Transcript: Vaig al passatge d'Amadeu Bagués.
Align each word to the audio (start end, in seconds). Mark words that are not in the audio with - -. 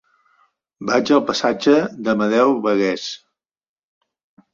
Vaig 0.89 1.11
al 1.17 1.19
passatge 1.27 1.75
d'Amadeu 2.07 2.55
Bagués. 2.65 3.05